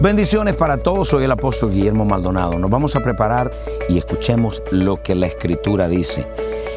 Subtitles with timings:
[0.00, 2.56] Bendiciones para todos, soy el apóstol Guillermo Maldonado.
[2.56, 3.50] Nos vamos a preparar
[3.88, 6.24] y escuchemos lo que la escritura dice.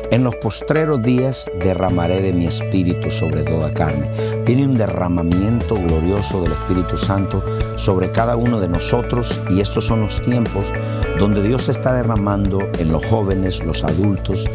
[0.09, 4.09] En los postreros días derramaré de mi espíritu sobre toda carne.
[4.43, 7.43] Viene un derramamiento glorioso del Espíritu Santo
[7.75, 10.73] sobre cada uno de nosotros y estos son los tiempos
[11.19, 14.49] donde Dios está derramando en los jóvenes, los adultos.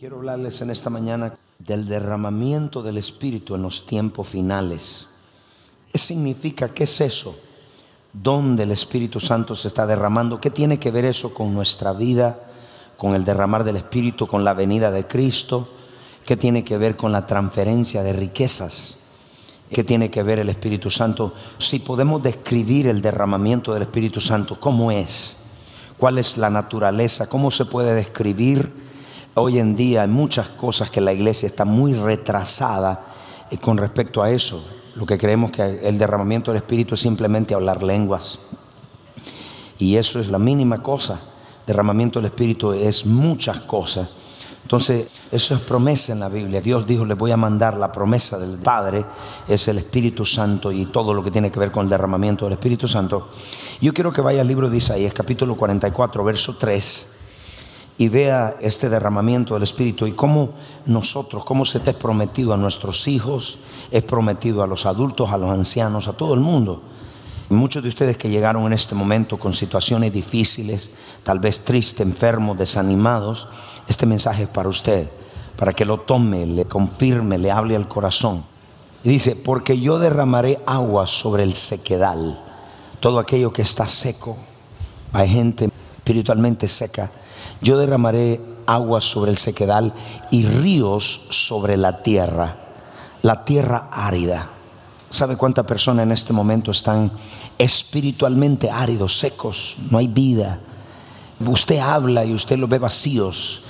[0.10, 5.10] Quiero hablarles en esta mañana del derramamiento del Espíritu en los tiempos finales.
[5.92, 6.70] ¿Qué significa?
[6.70, 7.38] ¿Qué es eso?
[8.12, 10.42] ¿Dónde el Espíritu Santo se está derramando?
[10.42, 12.40] ¿Qué tiene que ver eso con nuestra vida,
[12.98, 15.70] con el derramar del Espíritu, con la venida de Cristo?
[16.26, 18.98] ¿Qué tiene que ver con la transferencia de riquezas?
[19.70, 21.36] ¿Qué tiene que ver el Espíritu Santo?
[21.60, 25.38] Si podemos describir el derramamiento del Espíritu Santo, ¿cómo es?
[26.00, 27.30] ¿Cuál es la naturaleza?
[27.30, 28.89] ¿Cómo se puede describir?
[29.42, 33.00] Hoy en día hay muchas cosas que la iglesia está muy retrasada
[33.50, 34.62] eh, con respecto a eso.
[34.96, 38.40] Lo que creemos que el derramamiento del Espíritu es simplemente hablar lenguas.
[39.78, 41.22] Y eso es la mínima cosa.
[41.66, 44.10] Derramamiento del Espíritu es muchas cosas.
[44.64, 46.60] Entonces, eso es promesa en la Biblia.
[46.60, 49.06] Dios dijo, le voy a mandar la promesa del Padre,
[49.48, 52.56] es el Espíritu Santo y todo lo que tiene que ver con el derramamiento del
[52.56, 53.30] Espíritu Santo.
[53.80, 57.19] Yo quiero que vaya al libro de Isaías, capítulo 44, verso 3
[58.00, 60.52] y vea este derramamiento del Espíritu y cómo
[60.86, 63.60] nosotros, cómo se te es prometido a nuestros hijos,
[63.92, 66.82] es prometido a los adultos, a los ancianos, a todo el mundo.
[67.50, 70.92] Muchos de ustedes que llegaron en este momento con situaciones difíciles,
[71.24, 73.50] tal vez tristes, enfermos, desanimados,
[73.90, 75.10] este mensaje es para usted,
[75.58, 78.46] para que lo tome, le confirme, le hable al corazón.
[79.04, 82.40] Y dice, porque yo derramaré agua sobre el sequedal,
[83.02, 84.38] todo aquello que está seco.
[85.12, 85.66] Hay gente
[85.98, 87.12] espiritualmente seca
[87.62, 89.94] yo derramaré aguas sobre el sequedal
[90.32, 92.56] y ríos sobre la tierra,
[93.22, 94.50] la tierra árida.
[95.10, 97.12] ¿Sabe cuántas personas en este momento están
[97.58, 99.78] espiritualmente áridos, secos?
[99.90, 100.60] No hay vida.
[101.40, 103.64] Usted habla y usted lo ve vacíos.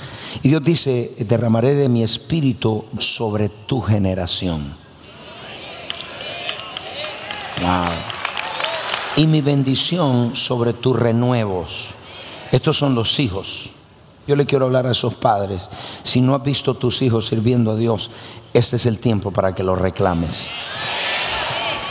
[0.44, 4.74] Y Dios dice, derramaré de mi espíritu sobre tu generación.
[9.16, 11.96] Y mi bendición sobre tus renuevos.
[12.52, 13.72] Estos son los hijos.
[14.28, 15.70] Yo le quiero hablar a esos padres.
[16.04, 18.12] Si no has visto a tus hijos sirviendo a Dios,
[18.54, 20.48] este es el tiempo para que los reclames.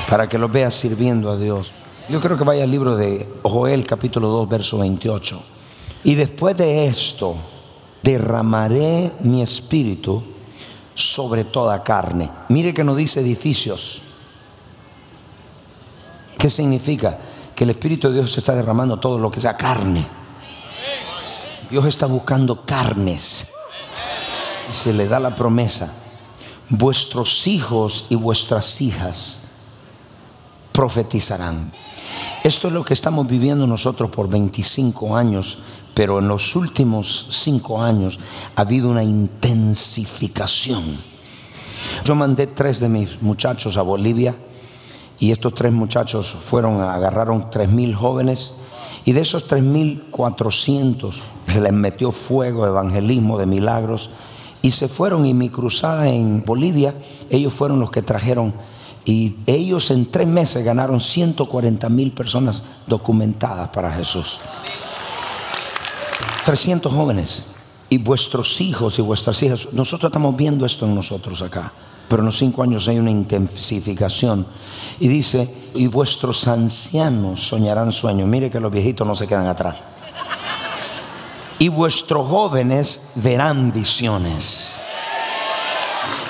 [0.09, 1.73] Para que los veas sirviendo a Dios.
[2.09, 5.43] Yo creo que vaya al libro de Joel capítulo 2, verso 28.
[6.05, 7.37] Y después de esto,
[8.03, 10.23] derramaré mi espíritu
[10.95, 12.31] sobre toda carne.
[12.49, 14.03] Mire que no dice edificios.
[16.39, 17.19] ¿Qué significa?
[17.55, 20.18] Que el Espíritu de Dios se está derramando todo lo que sea carne.
[21.71, 23.47] Dios está buscando carnes.
[24.71, 25.93] Y se le da la promesa.
[26.71, 29.41] Vuestros hijos y vuestras hijas
[30.73, 31.73] profetizarán.
[32.45, 35.59] Esto es lo que estamos viviendo nosotros por 25 años,
[35.93, 38.21] pero en los últimos 5 años
[38.57, 40.99] ha habido una intensificación.
[42.05, 44.35] Yo mandé tres de mis muchachos a Bolivia
[45.19, 48.55] y estos tres muchachos fueron, agarraron tres mil jóvenes
[49.05, 51.15] y de esos 3.400
[51.51, 54.11] se les metió fuego, evangelismo de milagros
[54.63, 56.95] Y se fueron y mi cruzada en Bolivia,
[57.31, 58.55] ellos fueron los que trajeron
[59.05, 64.39] y ellos en tres meses ganaron 140 mil personas documentadas para Jesús.
[66.45, 67.45] 300 jóvenes
[67.89, 69.69] y vuestros hijos y vuestras hijas.
[69.73, 71.73] Nosotros estamos viendo esto en nosotros acá,
[72.07, 74.47] pero en los cinco años hay una intensificación.
[75.01, 78.29] Y dice, y vuestros ancianos soñarán sueños.
[78.29, 79.77] Mire que los viejitos no se quedan atrás.
[81.61, 84.79] Y vuestros jóvenes verán visiones.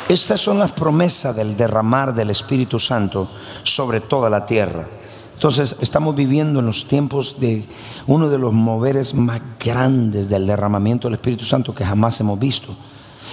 [0.08, 3.28] Estas son las promesas del derramar del Espíritu Santo
[3.62, 4.88] sobre toda la tierra.
[5.34, 7.62] Entonces estamos viviendo en los tiempos de
[8.06, 12.74] uno de los moveres más grandes del derramamiento del Espíritu Santo que jamás hemos visto.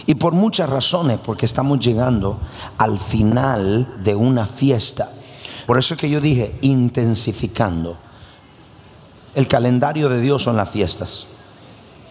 [0.06, 2.42] Y por muchas razones, porque estamos llegando
[2.78, 5.10] al final de una fiesta.
[5.66, 7.98] Por eso es que yo dije intensificando.
[9.34, 11.28] El calendario de Dios son las fiestas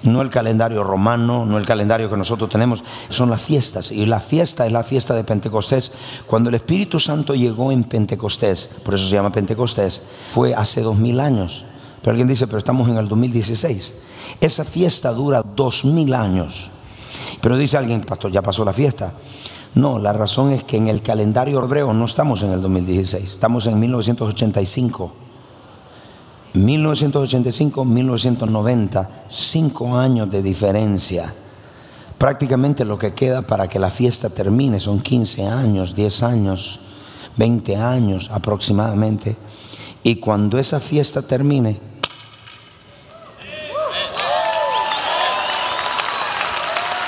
[0.05, 3.93] no el calendario romano, no el calendario que nosotros tenemos, son las fiestas.
[3.93, 5.93] Y la fiesta es la fiesta de Pentecostés.
[6.27, 10.03] Cuando el Espíritu Santo llegó en Pentecostés, por eso se llama Pentecostés,
[10.33, 11.65] fue hace dos mil años.
[12.01, 13.95] Pero alguien dice, pero estamos en el 2016.
[14.41, 16.71] Esa fiesta dura dos mil años.
[17.41, 19.15] Pero dice alguien, pastor, ya pasó la fiesta.
[19.75, 23.67] No, la razón es que en el calendario hebreo no estamos en el 2016, estamos
[23.67, 25.24] en 1985.
[26.55, 31.35] 1985-1990, cinco años de diferencia.
[32.17, 36.79] Prácticamente lo que queda para que la fiesta termine son 15 años, 10 años,
[37.37, 39.37] 20 años aproximadamente.
[40.05, 41.81] Y cuando esa fiesta termine,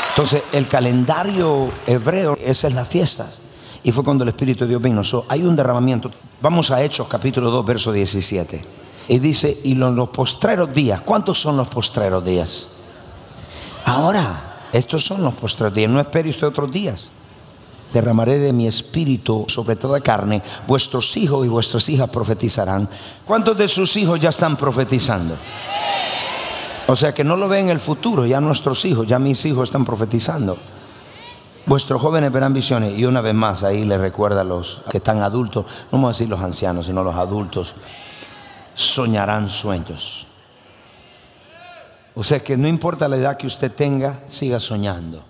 [0.08, 3.42] entonces el calendario hebreo, esas es las fiestas.
[3.84, 5.02] Y fue cuando el Espíritu de Dios vino.
[5.28, 6.10] hay un derramamiento.
[6.42, 8.85] Vamos a Hechos capítulo 2, verso 17.
[9.08, 12.68] Y dice, y los, postreros días, ¿cuántos son los postreros días?
[13.84, 17.10] Ahora, estos son los postreros días, no espere usted otros días.
[17.92, 22.88] Derramaré de mi espíritu sobre toda carne, vuestros hijos y vuestras hijas profetizarán.
[23.24, 25.36] ¿Cuántos de sus hijos ya están profetizando?
[26.88, 29.68] O sea que no lo ven en el futuro, ya nuestros hijos, ya mis hijos
[29.68, 30.56] están profetizando.
[31.66, 32.96] Vuestros jóvenes verán visiones.
[32.96, 36.12] Y una vez más, ahí les recuerda a los que están adultos, no vamos a
[36.12, 37.74] decir los ancianos, sino los adultos
[38.76, 40.26] soñarán sueños.
[42.14, 45.24] O sea que no importa la edad que usted tenga, siga soñando.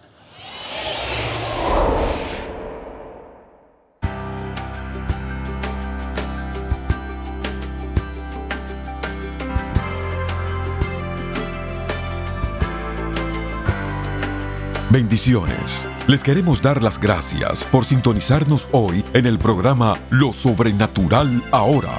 [14.90, 15.88] Bendiciones.
[16.06, 21.98] Les queremos dar las gracias por sintonizarnos hoy en el programa Lo Sobrenatural Ahora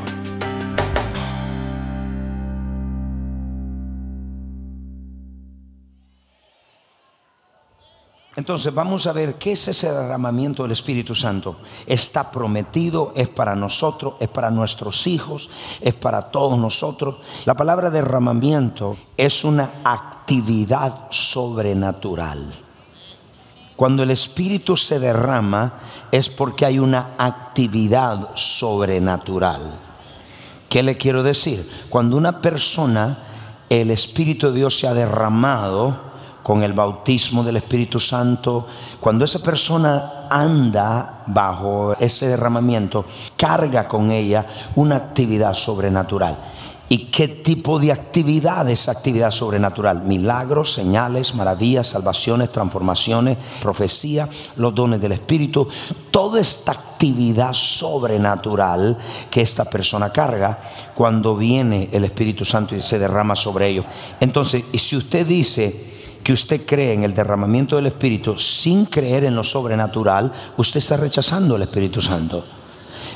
[8.38, 11.56] Entonces vamos a ver qué es ese derramamiento del Espíritu Santo.
[11.88, 15.50] Está prometido, es para nosotros, es para nuestros hijos,
[15.82, 17.16] es para todos nosotros.
[17.46, 22.54] La palabra derramamiento es una actividad sobrenatural.
[23.76, 25.74] Cuando el Espíritu se derrama
[26.12, 29.64] es porque hay una actividad sobrenatural.
[30.70, 31.68] ¿Qué le quiero decir?
[31.90, 33.18] Cuando una persona,
[33.68, 36.07] el Espíritu de Dios se ha derramado,
[36.48, 38.66] con el bautismo del Espíritu Santo,
[39.02, 43.04] cuando esa persona anda bajo ese derramamiento,
[43.36, 44.46] carga con ella
[44.78, 46.40] una actividad sobrenatural.
[46.88, 50.04] ¿Y qué tipo de actividad es actividad sobrenatural?
[50.04, 55.68] Milagros, señales, maravillas, salvaciones, transformaciones, profecía, los dones del Espíritu.
[56.12, 58.98] Toda esta actividad sobrenatural
[59.30, 60.62] que esta persona carga
[60.96, 63.84] cuando viene el Espíritu Santo y se derrama sobre ellos.
[64.22, 65.97] Entonces, si usted dice,
[66.28, 70.98] que usted cree en el derramamiento del Espíritu sin creer en lo sobrenatural, usted está
[70.98, 72.44] rechazando el Espíritu Santo.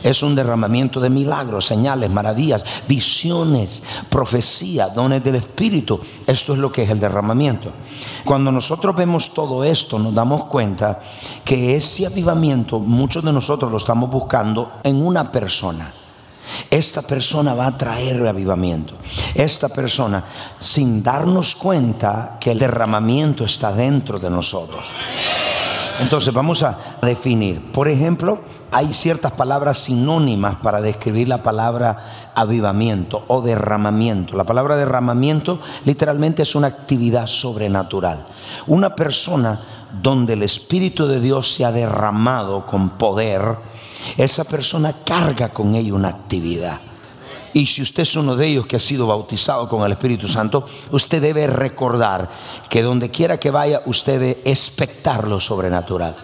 [0.01, 5.99] Es un derramamiento de milagros, señales, maravillas, visiones, profecía, dones del Espíritu.
[6.25, 7.73] Esto es lo que es el derramamiento.
[8.23, 11.01] Cuando nosotros vemos todo esto, nos damos cuenta
[11.43, 15.91] que ese avivamiento muchos de nosotros lo estamos buscando en una persona.
[16.69, 18.95] Esta persona va a traer avivamiento.
[19.36, 20.24] Esta persona,
[20.60, 24.88] sin darnos cuenta que el derramamiento está dentro de nosotros.
[26.00, 27.71] Entonces vamos a definir.
[27.71, 31.98] Por ejemplo, hay ciertas palabras sinónimas para describir la palabra
[32.33, 34.38] avivamiento o derramamiento.
[34.38, 38.25] La palabra derramamiento literalmente es una actividad sobrenatural.
[38.67, 39.60] Una persona
[40.01, 43.57] donde el Espíritu de Dios se ha derramado con poder,
[44.17, 46.79] esa persona carga con ella una actividad.
[47.53, 50.65] Y si usted es uno de ellos que ha sido bautizado con el Espíritu Santo,
[50.91, 52.29] usted debe recordar
[52.69, 56.15] que donde quiera que vaya, usted debe expectar lo sobrenatural.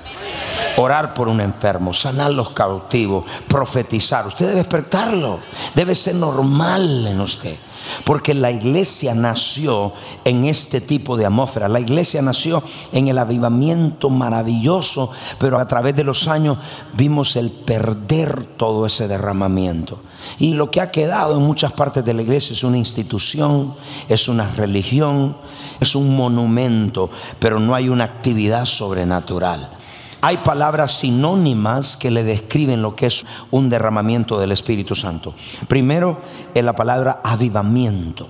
[0.78, 4.26] Orar por un enfermo, sanar los cautivos, profetizar.
[4.28, 5.40] Usted debe expectarlo.
[5.76, 7.58] Debe ser normal en usted.
[8.04, 11.68] Porque la iglesia nació en este tipo de atmósfera.
[11.68, 16.58] La iglesia nació en el avivamiento maravilloso, pero a través de los años
[16.94, 20.00] vimos el perder todo ese derramamiento.
[20.40, 23.74] Y lo que ha quedado en muchas partes de la iglesia es una institución,
[24.10, 25.38] es una religión,
[25.80, 29.77] es un monumento, pero no hay una actividad sobrenatural.
[30.22, 35.34] Hay palabras sinónimas que le describen lo que es un derramamiento del Espíritu Santo.
[35.68, 36.20] Primero,
[36.54, 38.28] es la palabra avivamiento.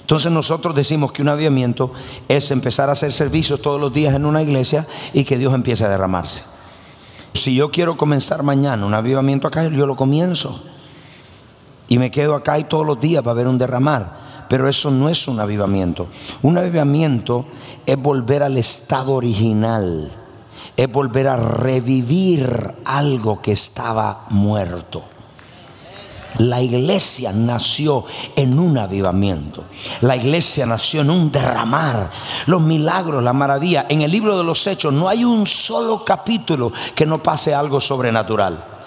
[0.00, 1.92] Entonces nosotros decimos que un avivamiento
[2.28, 5.84] es empezar a hacer servicios todos los días en una iglesia y que Dios empiece
[5.84, 6.42] a derramarse.
[7.34, 10.60] Si yo quiero comenzar mañana un avivamiento acá, yo lo comienzo.
[11.88, 14.16] Y me quedo acá y todos los días va a haber un derramar.
[14.48, 16.08] Pero eso no es un avivamiento.
[16.42, 17.46] Un avivamiento
[17.86, 20.10] es volver al estado original
[20.78, 25.02] es volver a revivir algo que estaba muerto.
[26.38, 28.04] La iglesia nació
[28.36, 29.64] en un avivamiento.
[30.02, 32.08] La iglesia nació en un derramar.
[32.46, 33.86] Los milagros, la maravilla.
[33.88, 37.80] En el libro de los hechos no hay un solo capítulo que no pase algo
[37.80, 38.77] sobrenatural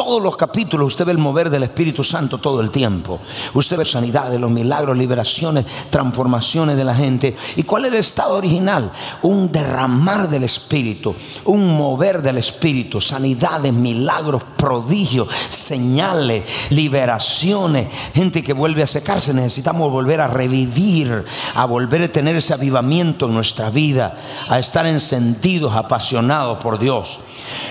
[0.00, 3.20] todos los capítulos usted ve el mover del Espíritu Santo todo el tiempo.
[3.52, 7.36] Usted ve sanidades, los milagros, liberaciones, transformaciones de la gente.
[7.56, 8.90] ¿Y cuál es el estado original?
[9.20, 11.14] Un derramar del Espíritu,
[11.44, 19.34] un mover del Espíritu, sanidades, milagros, prodigios, señales, liberaciones, gente que vuelve a secarse.
[19.34, 24.14] Necesitamos volver a revivir, a volver a tener ese avivamiento en nuestra vida,
[24.48, 27.20] a estar encendidos, apasionados por Dios.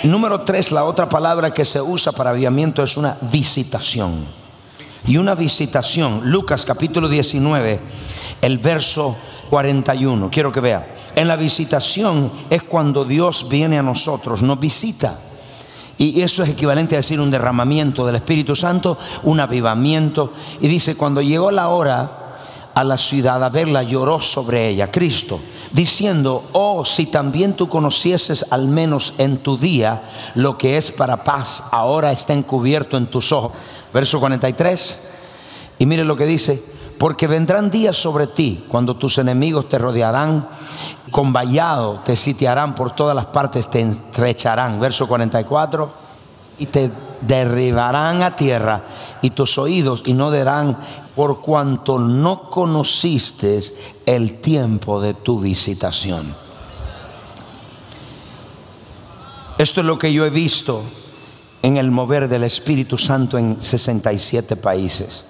[0.04, 4.26] Número tres, la otra palabra que se usa para avivamiento es una visitación.
[5.08, 7.80] Y una visitación, Lucas capítulo 19,
[8.42, 9.16] el verso
[9.50, 10.96] 41, quiero que vea.
[11.16, 15.18] En la visitación es cuando Dios viene a nosotros, nos visita.
[15.98, 20.34] Y eso es equivalente a decir un derramamiento del Espíritu Santo, un avivamiento.
[20.60, 22.29] Y dice, cuando llegó la hora
[22.74, 25.40] a la ciudad a verla, lloró sobre ella, Cristo
[25.72, 30.02] diciendo, oh, si también tú conocieses al menos en tu día
[30.36, 33.52] lo que es para paz, ahora está encubierto en tus ojos.
[33.94, 35.00] Verso 43.
[35.80, 36.62] Y mire lo que dice,
[36.98, 40.50] porque vendrán días sobre ti cuando tus enemigos te rodearán,
[41.12, 44.80] con vallado te sitiarán por todas las partes, te estrecharán.
[44.80, 46.09] Verso 44.
[46.60, 48.84] Y te derribarán a tierra
[49.22, 50.78] y tus oídos y no darán
[51.16, 53.60] por cuanto no conociste
[54.06, 56.34] el tiempo de tu visitación.
[59.58, 60.82] Esto es lo que yo he visto
[61.62, 65.26] en el mover del Espíritu Santo en 67 países.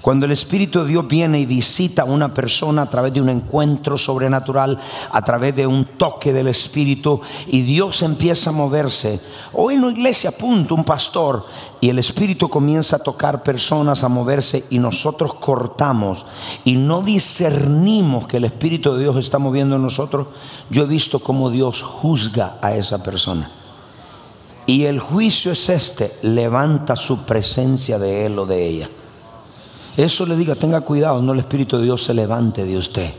[0.00, 3.28] Cuando el Espíritu de Dios viene y visita a una persona a través de un
[3.28, 4.78] encuentro sobrenatural,
[5.10, 9.20] a través de un toque del Espíritu, y Dios empieza a moverse,
[9.52, 11.44] o en una iglesia, punto, un pastor,
[11.82, 16.24] y el Espíritu comienza a tocar personas, a moverse, y nosotros cortamos
[16.64, 20.28] y no discernimos que el Espíritu de Dios está moviendo en nosotros,
[20.70, 23.50] yo he visto cómo Dios juzga a esa persona.
[24.66, 28.88] Y el juicio es este, levanta su presencia de él o de ella.
[29.96, 33.12] Eso le diga, tenga cuidado, no el Espíritu de Dios se levante de usted.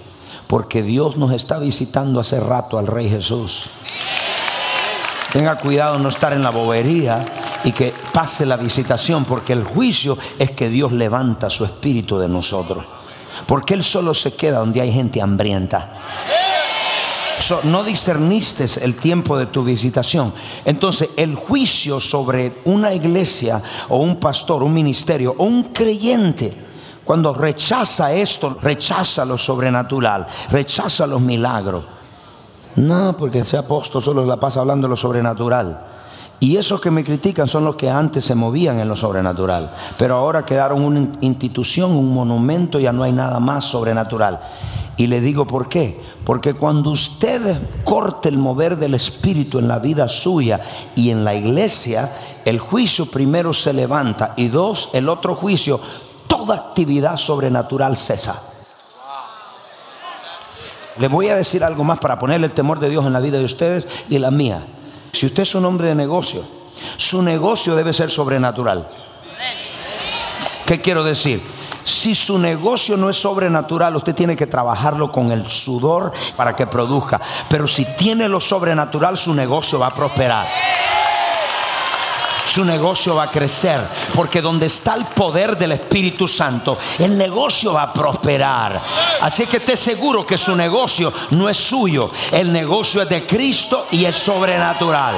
[0.47, 3.69] Porque Dios nos está visitando hace rato al Rey Jesús.
[5.31, 7.21] Tenga cuidado no estar en la bobería
[7.63, 12.27] y que pase la visitación, porque el juicio es que Dios levanta su espíritu de
[12.27, 12.83] nosotros.
[13.45, 15.89] Porque Él solo se queda donde hay gente hambrienta.
[17.63, 20.33] No discerniste el tiempo de tu visitación.
[20.65, 26.71] Entonces, el juicio sobre una iglesia o un pastor, un ministerio o un creyente
[27.03, 31.83] cuando rechaza esto, rechaza lo sobrenatural, rechaza los milagros.
[32.75, 35.87] No, porque ese apóstol solo la pasa hablando de lo sobrenatural.
[36.39, 39.69] Y esos que me critican son los que antes se movían en lo sobrenatural.
[39.97, 44.39] Pero ahora quedaron una institución, un monumento, ya no hay nada más sobrenatural.
[45.01, 45.99] Y le digo por qué.
[46.23, 47.41] Porque cuando usted
[47.83, 50.61] corte el mover del Espíritu en la vida suya
[50.95, 52.15] y en la iglesia,
[52.45, 55.81] el juicio primero se levanta y dos, el otro juicio,
[56.27, 58.39] toda actividad sobrenatural cesa.
[60.99, 63.39] Le voy a decir algo más para ponerle el temor de Dios en la vida
[63.39, 64.61] de ustedes y la mía.
[65.13, 66.43] Si usted es un hombre de negocio,
[66.97, 68.87] su negocio debe ser sobrenatural.
[70.67, 71.41] ¿Qué quiero decir?
[71.83, 76.67] Si su negocio no es sobrenatural, usted tiene que trabajarlo con el sudor para que
[76.67, 77.19] produzca.
[77.49, 80.47] Pero si tiene lo sobrenatural, su negocio va a prosperar
[82.51, 83.81] su negocio va a crecer.
[84.13, 88.81] Porque donde está el poder del Espíritu Santo, el negocio va a prosperar.
[89.21, 92.11] Así que esté seguro que su negocio no es suyo.
[92.31, 95.15] El negocio es de Cristo y es sobrenatural.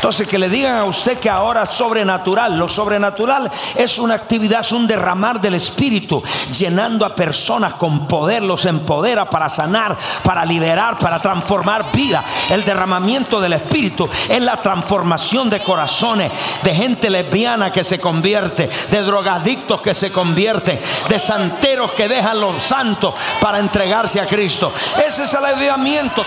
[0.00, 4.72] Entonces, que le digan a usted que ahora sobrenatural, lo sobrenatural es una actividad, es
[4.72, 6.22] un derramar del Espíritu,
[6.58, 12.24] llenando a personas con poder, los empodera para sanar, para liberar, para transformar vida.
[12.48, 18.70] El derramamiento del Espíritu es la transformación de corazones, de gente lesbiana que se convierte,
[18.90, 20.80] de drogadictos que se convierten,
[21.10, 24.72] de santeros que dejan los santos para entregarse a Cristo.
[25.06, 26.24] Ese es el avivamiento.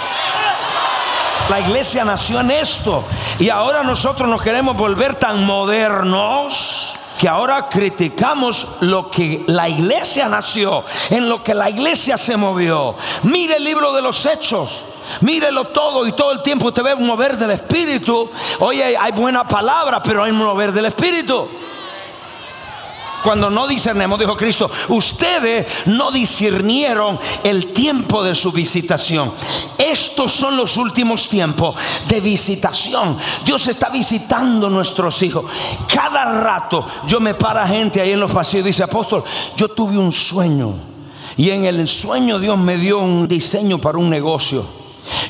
[1.50, 3.04] La iglesia nació en esto.
[3.40, 10.28] Y ahora nosotros nos queremos volver tan modernos que ahora criticamos lo que la iglesia
[10.28, 12.96] nació, en lo que la iglesia se movió.
[13.24, 14.82] Mire el libro de los hechos.
[15.22, 18.30] Mírelo todo y todo el tiempo usted ve un mover del Espíritu.
[18.60, 21.50] Oye, hay buena palabra, pero hay un mover del Espíritu.
[23.24, 29.32] Cuando no discernemos, dijo Cristo, ustedes no discernieron el tiempo de su visitación.
[29.78, 31.76] Estos son los últimos tiempos
[32.08, 33.18] de visitación.
[33.46, 35.46] Dios está visitando nuestros hijos.
[35.88, 39.24] Cada rato yo me para gente ahí en los pasillos y dice, apóstol,
[39.56, 40.74] yo tuve un sueño.
[41.38, 44.66] Y en el sueño Dios me dio un diseño para un negocio.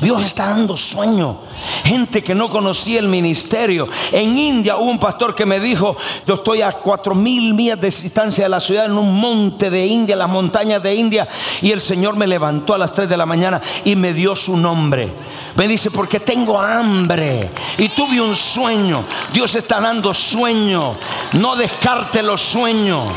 [0.02, 1.38] Dios está dando sueño.
[1.86, 3.88] Gente que no conocía el ministerio.
[4.12, 5.96] En India hubo un pastor que me dijo,
[6.26, 9.86] yo estoy a cuatro mil millas de distancia de la ciudad, en un monte de
[9.86, 11.28] India, las montañas de India,
[11.62, 14.58] y el Señor me levantó a las 3 de la mañana y me dio su
[14.58, 15.12] nombre.
[15.56, 19.04] Me dice, porque tengo hambre y tuve un sueño.
[19.32, 20.96] Dios está dando sueño.
[21.34, 23.10] No descarte los sueños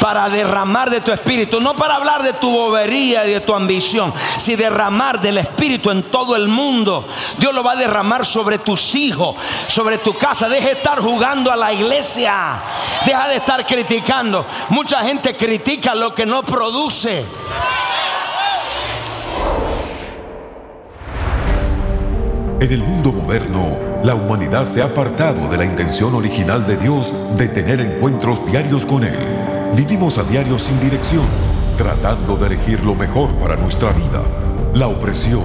[0.00, 4.12] para derramar de tu espíritu, no para hablar de tu bobería y de tu ambición,
[4.38, 7.06] si derramar del espíritu en todo el mundo.
[7.38, 10.48] Dios lo va a derramar sobre tus hijos, sobre tu casa.
[10.48, 12.60] Deja de estar jugando a la iglesia.
[13.04, 14.44] Deja de estar criticando.
[14.70, 17.24] Mucha gente critica lo que no produce.
[22.60, 27.36] En el mundo moderno, la humanidad se ha apartado de la intención original de Dios
[27.36, 29.16] de tener encuentros diarios con Él.
[29.74, 31.24] Vivimos a diario sin dirección,
[31.76, 34.22] tratando de elegir lo mejor para nuestra vida.
[34.74, 35.44] La opresión,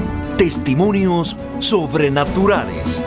[0.41, 3.03] Testimonios sobrenaturales.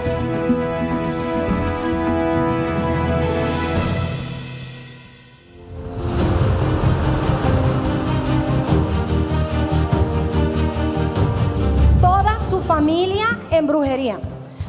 [12.01, 14.21] Toda su familia en brujería.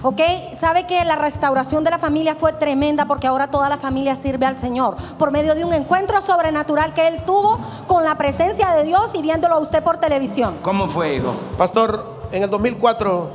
[0.02, 0.22] ¿Ok?
[0.60, 4.48] Sabe que la restauración de la familia fue tremenda porque ahora toda la familia sirve
[4.48, 8.86] al Señor por medio de un encuentro sobrenatural que él tuvo con la presencia de
[8.86, 10.56] Dios y viéndolo a usted por televisión.
[10.64, 11.36] ¿Cómo fue, hijo?
[11.60, 13.30] Pastor, en el 2004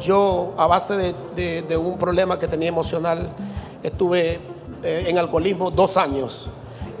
[0.00, 3.32] yo a base de, un problema que tenía emocional
[3.82, 4.40] estuve
[4.82, 6.48] eh, en alcoholismo dos años.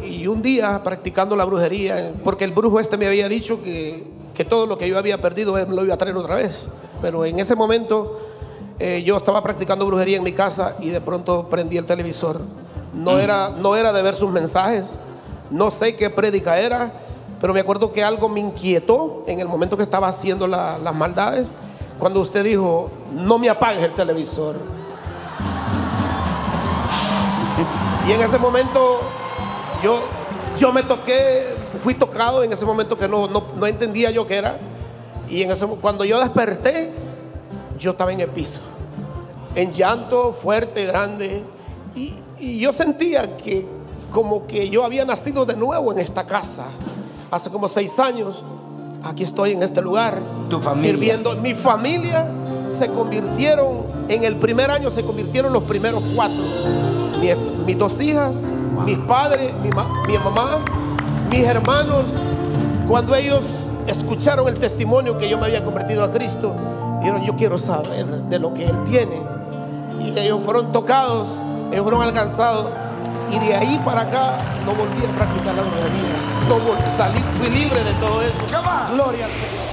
[0.02, 4.44] Y un día practicando la brujería, porque el brujo este me había dicho que, que
[4.44, 6.68] todo lo que yo había perdido lo iba a traer otra vez.
[7.00, 8.18] Pero en ese momento
[8.78, 12.40] eh, yo estaba practicando brujería en mi casa y de pronto prendí el televisor.
[12.92, 14.98] No era, no era de ver sus mensajes,
[15.50, 16.92] no sé qué prédica era,
[17.40, 20.94] pero me acuerdo que algo me inquietó en el momento que estaba haciendo la- las
[20.94, 21.48] maldades,
[21.98, 24.56] cuando usted dijo, no me apagues el televisor.
[28.06, 29.00] Y en ese momento
[29.82, 29.98] yo,
[30.58, 34.36] yo me toqué, fui tocado en ese momento que no, no, no entendía yo qué
[34.36, 34.58] era.
[35.28, 36.92] Y en ese, cuando yo desperté,
[37.78, 38.60] yo estaba en el piso,
[39.54, 41.42] en llanto fuerte, grande.
[41.94, 43.66] Y, y yo sentía que
[44.10, 46.66] como que yo había nacido de nuevo en esta casa.
[47.34, 48.44] Hace como seis años,
[49.02, 50.22] aquí estoy en este lugar.
[50.48, 50.90] Tu familia.
[50.92, 51.34] Sirviendo.
[51.38, 52.28] Mi familia
[52.68, 56.44] se convirtieron, en el primer año se convirtieron los primeros cuatro.
[57.20, 57.34] Mi-
[57.66, 58.44] mis dos hijas,
[58.86, 60.58] mis padres, mi, mi mamá,
[61.28, 62.06] mis hermanos,
[62.86, 63.42] cuando ellos
[63.88, 66.54] escucharon el testimonio que yo me había convertido a Cristo,
[67.00, 69.20] dijeron, yo quiero saber de lo que Él tiene.
[70.00, 71.40] Y ellos fueron tocados,
[71.72, 72.66] ellos fueron alcanzados.
[73.30, 76.14] Y de ahí para acá no volví a practicar la brujería.
[76.48, 78.34] No vol- salí, fui libre de todo eso.
[78.92, 79.64] Gloria al Señor.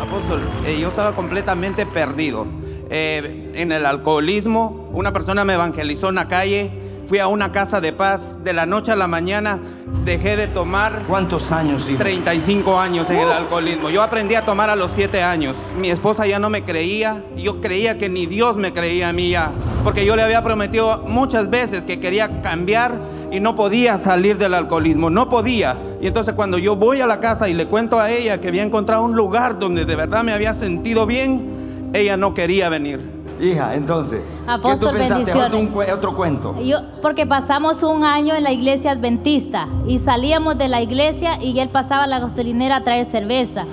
[0.00, 2.46] Apóstol, eh, yo estaba completamente perdido.
[2.90, 6.70] Eh, en el alcoholismo, una persona me evangelizó en la calle,
[7.06, 9.60] fui a una casa de paz, de la noche a la mañana
[10.04, 11.98] dejé de tomar ¿Cuántos años, hijo?
[11.98, 13.90] 35 años en el alcoholismo.
[13.90, 15.56] Yo aprendí a tomar a los 7 años.
[15.78, 17.22] Mi esposa ya no me creía.
[17.36, 19.50] Yo creía que ni Dios me creía a mí ya.
[19.84, 22.98] Porque yo le había prometido muchas veces que quería cambiar
[23.30, 25.10] y no podía salir del alcoholismo.
[25.10, 25.76] No podía.
[26.00, 28.62] Y entonces cuando yo voy a la casa y le cuento a ella que había
[28.62, 33.20] encontrado un lugar donde de verdad me había sentido bien, ella no quería venir.
[33.40, 35.32] Hija, entonces, Apóstol, ¿qué tú pensaste?
[35.32, 36.60] Otro, otro cuento.
[36.62, 41.58] Yo, porque pasamos un año en la iglesia adventista y salíamos de la iglesia y
[41.58, 43.64] él pasaba a la gasolinera a traer cerveza.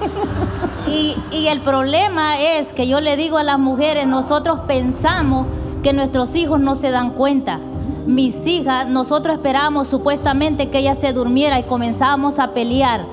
[0.88, 5.46] Y, y el problema es que yo le digo a las mujeres, nosotros pensamos
[5.82, 7.58] que nuestros hijos no se dan cuenta.
[8.06, 13.04] Mis hijas, nosotros esperábamos supuestamente que ella se durmiera y comenzábamos a pelear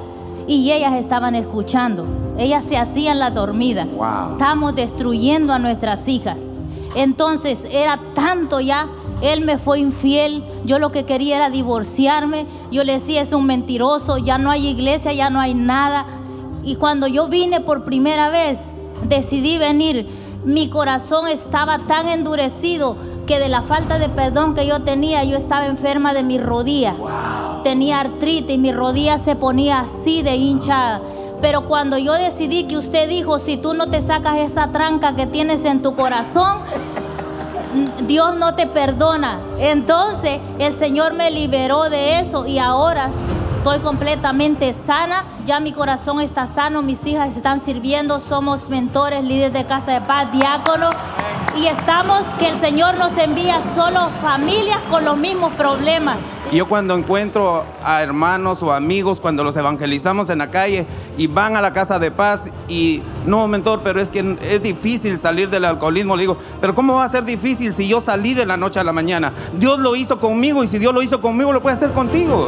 [0.47, 2.05] y ellas estaban escuchando.
[2.37, 3.85] Ellas se hacían la dormida.
[3.85, 4.33] Wow.
[4.33, 6.51] Estamos destruyendo a nuestras hijas.
[6.95, 8.87] Entonces era tanto ya,
[9.21, 13.45] él me fue infiel, yo lo que quería era divorciarme, yo le decía es un
[13.45, 16.05] mentiroso, ya no hay iglesia, ya no hay nada.
[16.63, 18.73] Y cuando yo vine por primera vez,
[19.07, 20.07] decidí venir,
[20.43, 22.95] mi corazón estaba tan endurecido
[23.25, 26.95] que de la falta de perdón que yo tenía, yo estaba enferma de mi rodilla.
[27.63, 31.01] Tenía artritis y mi rodilla se ponía así de hinchada.
[31.41, 35.25] Pero cuando yo decidí que usted dijo, si tú no te sacas esa tranca que
[35.25, 36.57] tienes en tu corazón,
[38.07, 39.39] Dios no te perdona.
[39.59, 43.09] Entonces el Señor me liberó de eso y ahora
[43.61, 45.23] estoy completamente sana.
[45.45, 50.01] Ya mi corazón está sano, mis hijas están sirviendo, somos mentores, líderes de casa de
[50.01, 50.89] paz, diáconos.
[51.55, 56.17] Y estamos que el Señor nos envía solo familias con los mismos problemas.
[56.51, 60.87] Yo cuando encuentro a hermanos o amigos, cuando los evangelizamos en la calle
[61.19, 65.19] y van a la casa de paz y no, mentor, pero es que es difícil
[65.19, 68.47] salir del alcoholismo, le digo, pero ¿cómo va a ser difícil si yo salí de
[68.47, 69.31] la noche a la mañana?
[69.53, 72.47] Dios lo hizo conmigo y si Dios lo hizo conmigo, lo puede hacer contigo.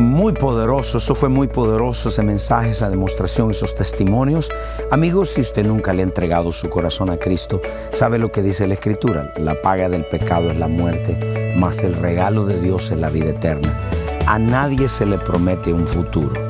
[0.00, 4.50] Muy poderoso, eso fue muy poderoso ese mensaje, esa demostración, esos testimonios.
[4.90, 7.60] Amigos, si usted nunca le ha entregado su corazón a Cristo,
[7.92, 9.30] sabe lo que dice la Escritura.
[9.36, 13.28] La paga del pecado es la muerte, mas el regalo de Dios es la vida
[13.28, 13.78] eterna.
[14.26, 16.46] A nadie se le promete un futuro.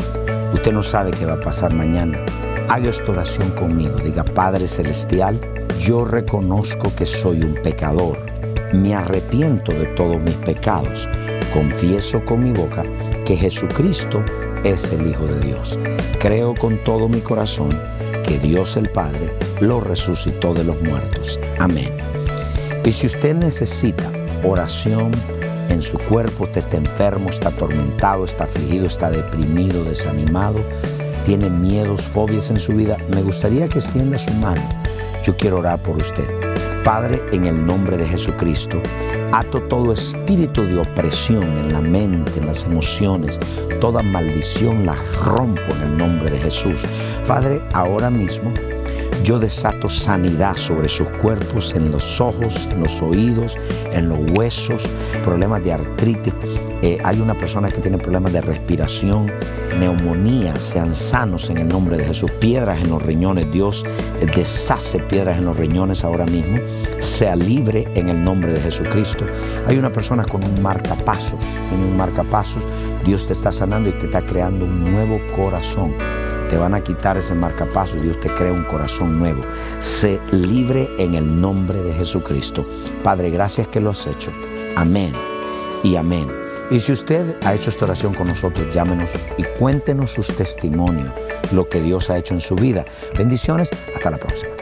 [0.52, 2.24] Usted no sabe qué va a pasar mañana.
[2.68, 3.96] Haga esta oración conmigo.
[3.96, 5.40] Diga, Padre Celestial,
[5.76, 8.16] yo reconozco que soy un pecador.
[8.72, 11.08] Me arrepiento de todos mis pecados.
[11.52, 12.84] Confieso con mi boca
[13.30, 14.24] que Jesucristo
[14.64, 15.78] es el Hijo de Dios.
[16.18, 17.80] Creo con todo mi corazón
[18.24, 21.38] que Dios el Padre lo resucitó de los muertos.
[21.60, 21.94] Amén.
[22.84, 24.10] Y si usted necesita
[24.42, 25.12] oración
[25.68, 30.64] en su cuerpo, usted está enfermo, está atormentado, está afligido, está deprimido, desanimado,
[31.24, 34.62] tiene miedos, fobias en su vida, me gustaría que extienda su mano.
[35.22, 36.26] Yo quiero orar por usted.
[36.82, 38.82] Padre, en el nombre de Jesucristo,
[39.32, 43.38] ato todo espíritu de opresión en la mente, en las emociones,
[43.80, 46.84] toda maldición la rompo en el nombre de Jesús.
[47.26, 48.52] Padre, ahora mismo
[49.22, 53.56] yo desato sanidad sobre sus cuerpos, en los ojos, en los oídos,
[53.92, 54.88] en los huesos,
[55.22, 56.34] problemas de artritis.
[56.82, 59.30] Eh, hay una persona que tiene problemas de respiración,
[59.78, 62.30] neumonía, sean sanos en el nombre de Jesús.
[62.40, 63.84] Piedras en los riñones, Dios
[64.20, 66.58] eh, deshace piedras en los riñones ahora mismo.
[66.98, 69.26] Sea libre en el nombre de Jesucristo.
[69.66, 72.66] Hay una persona con un marcapasos, tiene un marcapasos.
[73.04, 75.94] Dios te está sanando y te está creando un nuevo corazón
[76.50, 79.44] te van a quitar ese marcapaso y Dios te crea un corazón nuevo.
[79.78, 82.66] Sé libre en el nombre de Jesucristo.
[83.04, 84.32] Padre, gracias que lo has hecho.
[84.74, 85.12] Amén
[85.84, 86.39] y amén.
[86.70, 91.12] Y si usted ha hecho esta oración con nosotros, llámenos y cuéntenos sus testimonios,
[91.50, 92.84] lo que Dios ha hecho en su vida.
[93.18, 94.52] Bendiciones, hasta la próxima.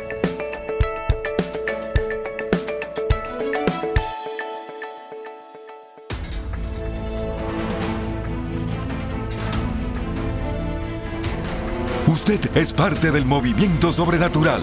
[12.07, 14.63] Usted es parte del movimiento sobrenatural.